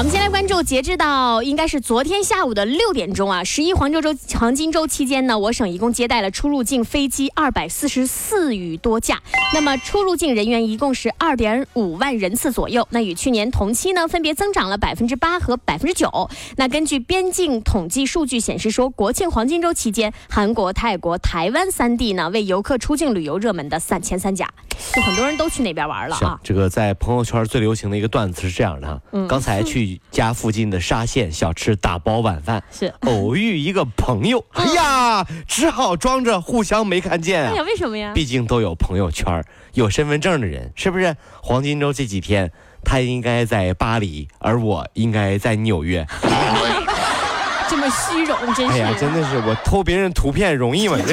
[0.00, 9.20] 好，我们先来关注，截至到应该是昨天下午的六点钟啊，十一黄金周黄金周期间呢，我省一共接待了出入境飞机二百四十四余多架，
[9.52, 16.30] 那么出入境人员一共是二点五万人次左右，那与去年同期呢，分别增长了百分之八和百分之九。
[16.56, 24.48] 那根据边境统计数据显示说，国庆黄金周期间，韩国、泰国、台湾三地呢，为游客出境旅游热门的三前三甲，
[24.94, 26.40] 就很多人都去那边玩了啊。
[26.42, 29.89] 这个在朋友圈最流行的一个段子是这样的哈，刚才去。
[30.10, 37.52] 家附近的沙县小吃打包晚饭，是偶遇一个朋友，哎呀，只好装着互相没看见啊。
[37.52, 38.12] 哎呀，为什么呀？
[38.14, 39.42] 毕竟都有朋友圈，
[39.74, 41.16] 有身份证的人，是不是？
[41.42, 42.52] 黄金周这几天，
[42.84, 46.06] 他应该在巴黎，而我应该在纽约。
[47.68, 48.72] 这么虚荣，真是。
[48.72, 50.98] 哎呀，真的是我偷别人图片容易吗？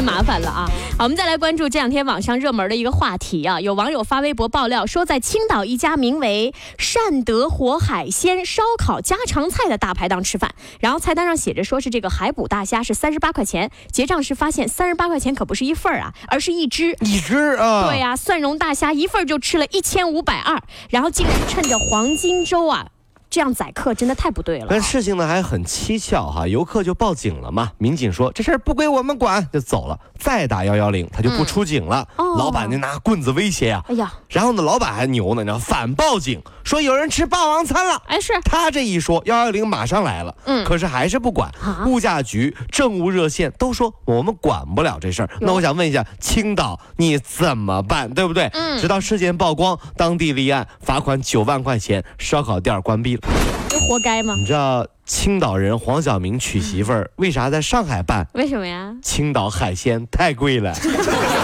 [0.00, 0.66] 太麻烦了啊！
[0.96, 3.60] 好，我们再来关注这两天网上热门的一个话题啊。
[3.60, 17.86] 有网友发微博爆料说，在青岛一家名为“善德活海鲜烧烤家常菜”的大排档吃饭，然后菜单上写着说是这个海捕大虾是三十八块钱，结账时发现三十八块钱可不是一份儿啊，而是一只一只啊。
[17.86, 22.86] 对呀，蒜蓉大虾一份就吃了一千五百二，然后竟然趁着黄金周啊。
[23.30, 24.66] 这样宰客真的太不对了。
[24.68, 27.70] 但事情呢还很蹊跷哈，游客就报警了嘛。
[27.78, 29.98] 民警说这事儿不归我们管，就走了。
[30.18, 32.06] 再打幺幺零，他就不出警了。
[32.16, 33.82] 老板就拿棍子威胁呀。
[33.88, 38.02] 哎呀，然后呢，老板还牛呢，你知道，反报警说有人吃霸王餐了。
[38.06, 40.34] 哎，是他这一说，幺幺零马上来了。
[40.44, 41.50] 嗯，可是还是不管。
[41.86, 45.30] 物价局、政务热线都说我们管不了这事儿。
[45.40, 48.12] 那我想问一下，青岛你怎么办？
[48.12, 48.50] 对不对？
[48.52, 48.78] 嗯。
[48.80, 53.19] 直到事件曝光，当地立案，罚款九万块钱，烧烤店关闭了。
[53.68, 54.34] 这活该吗？
[54.38, 58.26] 你知道青岛人黄晓明娶媳妇儿为啥在上海办？
[58.34, 58.94] 为什么呀？
[59.02, 60.74] 青岛海鲜太贵了，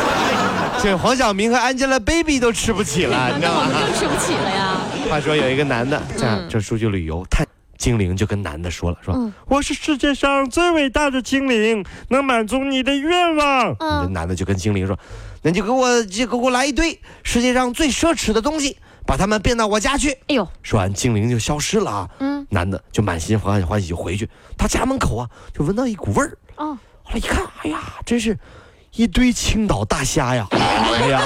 [0.82, 3.70] 这黄晓明和 Angelababy 都吃不起了， 你知道吗？
[3.72, 4.76] 更吃不起了呀。
[5.08, 7.46] 话说有一个男的这样这出去旅游，太
[7.78, 13.76] 精灵就跟男的说了，说我是世界上最伟大的精灵，能满足你的愿望。
[13.78, 14.98] 这男的就跟精灵说，
[15.42, 18.76] 那就给我就给我来一堆世界上最奢侈的东西。
[19.06, 20.10] 把他们变到我家去。
[20.28, 20.46] 哎呦！
[20.62, 22.10] 说完，精灵就消失了啊。
[22.18, 22.46] 嗯。
[22.50, 26.36] 男的就满心欢欢喜就回去，他家门口啊就闻到一股味儿。
[26.56, 26.76] 哦。
[27.02, 28.36] 后来一看，哎呀，真是
[28.96, 30.46] 一堆青岛大虾呀！
[30.50, 31.22] 哎呀，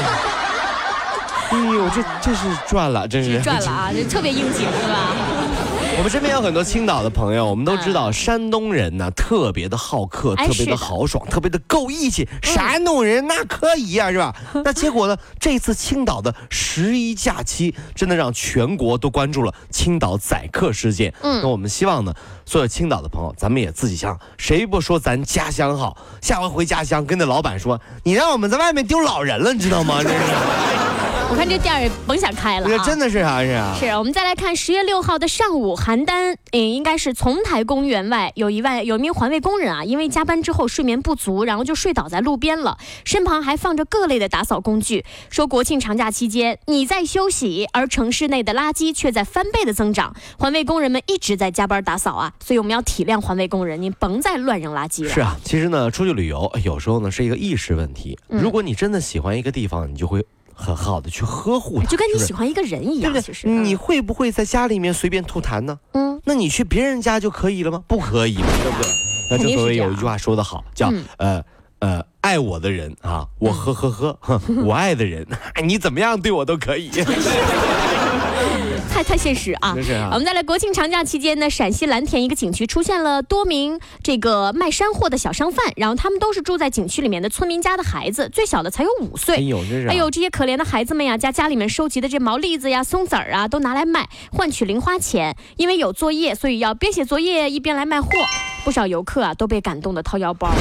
[1.51, 3.91] 哎呦，这这是赚了，真是赚了啊！
[3.93, 5.15] 这特别应景，是吧？
[5.99, 12.27] 我们身边有很多青岛的朋友，我们都知道山东人呢特别的好客，特别的豪爽，特别的够义气。
[12.43, 14.35] 山东人那可以啊，是吧？
[14.65, 15.17] 那结果呢？
[15.39, 21.13] 这次青岛的十一假期真的让全国都关注了青岛宰客事件。
[21.21, 22.15] 嗯，那我们希望呢，
[22.47, 25.97] 所有青岛的朋友，咱们也自己想，谁不说咱家乡好？
[26.23, 30.03] 下回回家乡跟那老板说，你让我们在外面丢老人了，你知道吗？
[30.03, 30.15] 这是。
[31.31, 32.85] 我看这店儿甭想开了啊！
[32.85, 33.73] 真的是啥是啊？
[33.79, 45.05] 是我们再来看十月六号的上午，邯郸嗯，应该是丛台公园外有一位有一名环卫工人啊，因为加班之后睡眠不足，然后就睡倒在路边了，身旁还放着各类的打扫工具。
[45.29, 55.11] 说国庆长假期间你在休息，而城市内的垃圾却在翻倍的增长，环卫工人们一直在加班打扫啊，所以我们要体谅环卫工人，您甭再乱扔垃圾了。
[55.11, 58.19] 是啊，其实呢，出去旅游有时候呢是一个意识问题。
[58.27, 60.27] 如果你真的喜欢一个地方，你就会。
[60.61, 63.51] 很好的去呵护，就跟你喜欢一个人一样，对不对？
[63.51, 65.79] 你会不会在家里面随便吐痰呢？
[65.93, 67.83] 嗯，那你去别人家就可以了吗？
[67.89, 68.91] 不可以，对不对？
[69.31, 71.43] 那正所谓有一句话说得好，叫呃
[71.79, 73.91] 呃，爱我的人啊，我呵呵
[74.21, 75.27] 呵， 我爱的人，
[75.65, 76.91] 你怎么样对我都可以。
[79.01, 79.73] 太太现实啊！
[80.13, 89.37] 我们再来，国庆长假期间呢，陕西蓝田一个景区出现了多名这个卖山货的小商贩，然后他们都是住在景区里面的村民家的孩子，最小的才有五岁。
[89.37, 89.87] 哎呦，这是！
[89.89, 95.35] 哎呦，这些可怜的孩子们呀，家家里面收集的这毛栗子呀、松子儿啊，都拿来卖，换取零花钱。
[95.57, 98.11] 因为有作业，所以要边写作业一边来卖货。
[98.67, 100.53] 不少游客啊，都被感动的掏腰包。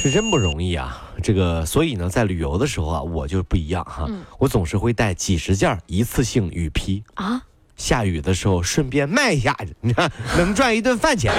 [0.00, 1.02] 是真不容易啊！
[1.24, 7.42] 这个，所以呢，在旅游的时候啊，我就不一样哈，我总是会带几十件一次性雨披啊。
[7.76, 11.32] 下雨的时候顺便卖一下，你看能赚一顿饭钱。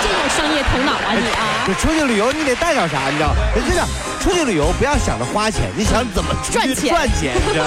[0.00, 1.64] 这有商业头脑啊你啊！
[1.66, 3.08] 你出去旅游你得带点啥？
[3.10, 3.34] 你知道？
[3.54, 3.86] 真的，
[4.20, 6.88] 出去旅游不要想着花钱，你想怎么赚钱？
[6.88, 7.66] 赚钱，你知道？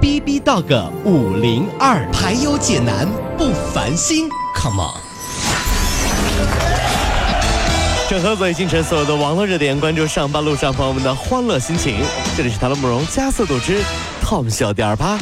[0.00, 3.08] B B Dog 五零二，排忧解难
[3.38, 5.00] 不烦心，Come on！
[8.08, 11.98] 整合最京城所有的网络热点，关注上班路上朋友们的欢乐心情。
[12.36, 13.80] 这里是唐乐慕容加速度之
[14.22, 15.18] Tom 小点儿吧。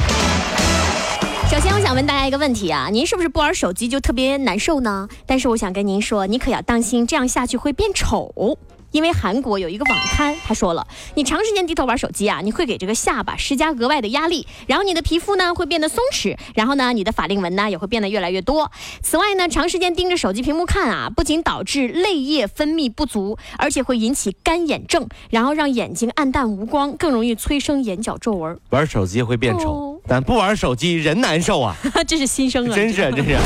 [1.50, 5.08] 首先，我想问大家一个问题啊，您是不是不玩手机就特别难受呢？
[5.24, 8.58] 但是我想跟您说，你可要当心，这样下去会变丑。
[8.94, 10.86] 因为韩国有一个网刊，他说了，
[11.16, 18.70] 你长时间低头玩手机啊，你会给这个下巴施加额外的压力，然后你的皮肤呢会变得松弛，然后呢你的法令纹呢也会变得越来越多。
[19.02, 28.56] 此外呢，长时间盯着手机屏幕看啊，不仅导致泪液分泌不足，而且会引起干眼症，然后让眼睛暗淡无光，更容易催生眼角皱纹。
[28.70, 31.76] 玩手机会变丑，但不玩手机人难受啊！
[32.06, 33.36] 这是新生啊，真是真是。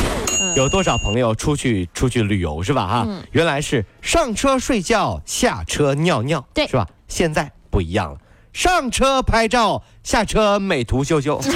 [0.57, 2.87] 有多少朋友出去出去旅游是吧？
[2.87, 6.87] 哈，原来是上车睡觉，下车尿尿，对，是吧？
[7.07, 8.19] 现在不一样了，
[8.53, 11.41] 上车拍照，下车美图秀秀。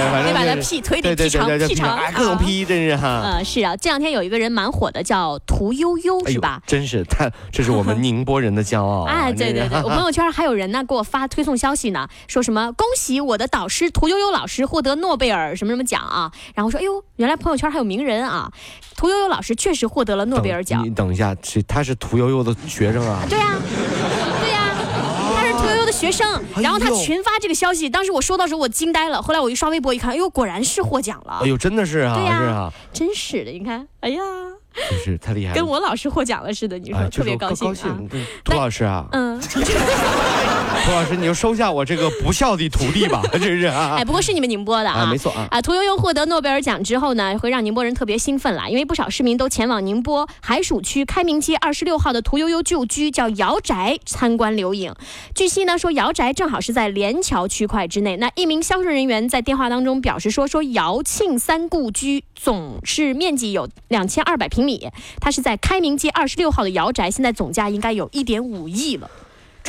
[0.00, 3.20] 得把他 P 腿得 P 长 P 长，各种 P，真是哈。
[3.22, 6.62] 呃，是啊，这两天有一个人蛮火的，叫屠呦呦，是吧？
[6.66, 9.04] 真是他，这是我们宁波人的骄傲。
[9.10, 16.30] 哎，对对对，我 朋友圈还有人呢，给我发推送消息呢，说什么恭喜我的导师屠呦呦老师获得诺贝尔什么什么奖啊？
[16.54, 18.50] 然后说，哎呦，原来朋友圈还有名人啊！
[18.96, 20.84] 屠呦呦老师确实获得了诺贝尔奖。
[20.84, 23.22] 你等一下，这他是屠呦呦的学生啊？
[23.28, 23.56] 对呀。
[26.00, 34.20] 学生，然后他群发这个消息，当时我收到时候我惊呆了，后来我一刷微博一看，哎呦，果然是获奖了，哎呦，真的是啊，对呀，真是的，你看，哎呀。
[34.88, 37.98] 真是太厉害，跟我老师获奖了似的，你说特别高兴啊！
[38.44, 39.36] 涂老师啊，嗯，
[40.84, 43.96] 涂老师，你就收下我这个不孝的徒弟吧， 真是啊！
[43.98, 45.48] 哎，不过是你们宁波的啊，没错啊！
[45.50, 54.94] 啊，屠呦呦获得诺贝尔奖之后呢，会让宁波人特别兴奋啦，因为不少市民都前往宁波海曙区开明街二十六号的屠呦呦旧居叫姚宅参观留影。
[55.34, 58.16] 据悉呢，说姚宅正好是在连桥区块之内。
[58.18, 64.60] 那一名销售人员在电话当中表示说，说姚庆三故居总是面积有两千二百平。
[64.60, 64.90] 平米，
[65.22, 69.10] 它是在开明街二十六号的姚宅，现在总价应该有一点五亿了。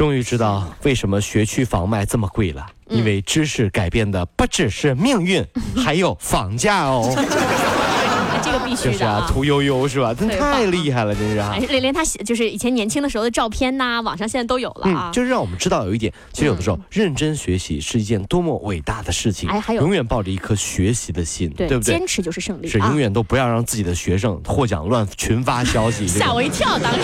[0.02, 5.46] 终于知道为什么学区房卖这么贵了，因为知识改变的不只是命运，
[5.78, 7.14] 还有房价哦。
[8.44, 9.28] 这个必须的啊！
[9.30, 10.12] 屠呦呦是吧？
[10.12, 11.56] 真太厉害了，真是啊！
[11.70, 15.12] 连连他就是以前年轻的时候的照片呐，网上现在都有了啊。
[15.14, 19.48] 就是让我们知道有一点，其实有的时候认真学习是一件多么伟大的事情。
[19.48, 21.96] 哎，还有永远抱着一颗学习的心，对不对？
[21.96, 22.68] 坚持就是胜利。
[22.68, 26.08] 是永远都不要让自己的学生获奖乱群发消息。
[26.08, 27.00] 吓我一跳，当时。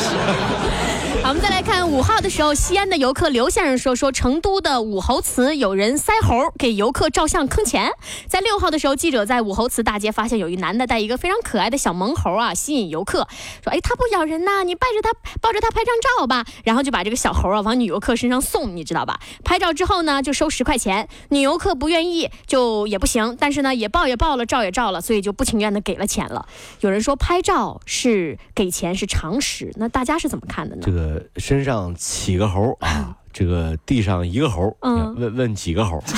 [1.21, 1.66] 好，我们再来看
[1.97, 7.89] 五号的时候，西安的游客刘先生说，说成都的武侯祠有人塞猴给游客照相坑钱。
[8.27, 13.27] 在六号的时候，记者在武侯祠大街发现有一男的带一个非常可爱的小萌猴啊，吸引游客，
[13.63, 15.11] 说，哎，他不咬人呐，你抱着他，
[15.41, 16.45] 抱着他拍张照吧。
[16.63, 19.19] 然后就把这个小猴啊往女游客身上送，你知道吧？
[19.43, 21.09] 拍照之后呢，就收十块钱。
[21.29, 26.47] 女游客不愿意就也不行，但是呢也抱也抱了，照也照了，所以就不情愿的给了钱了。
[26.81, 30.83] 有人说拍照是给钱是常识，那大家是怎么看的呢？
[30.85, 31.25] 这个。
[31.37, 36.01] 身上起个猴啊，这个地上一个猴，问问几个猴？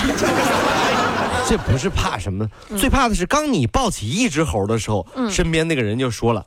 [1.48, 2.48] 这不是怕什么，
[2.78, 6.46] 最怕的是刚你抱起一只猴的时候，身边那个人就说了：“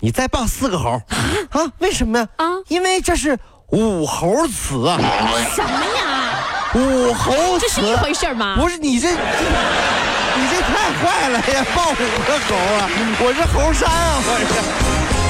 [0.00, 0.90] 你再抱四个猴
[1.50, 1.72] 啊？
[1.78, 2.28] 为什么呀？
[2.36, 3.38] 啊，因为这是
[3.68, 4.98] 武猴祠啊！
[5.54, 6.44] 什么呀？
[6.74, 8.56] 武猴这是一回事吗？
[8.60, 9.16] 不是你这，你
[10.50, 11.64] 这太坏了呀！
[11.74, 12.90] 抱五个猴啊？
[13.20, 14.20] 我是猴山啊！
[14.26, 15.21] 我是。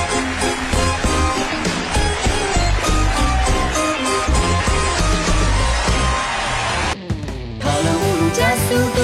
[8.32, 9.00] 加速度，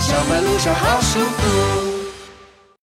[0.00, 1.91] 上班路上好舒服。